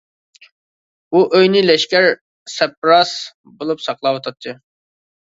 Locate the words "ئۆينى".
1.39-1.61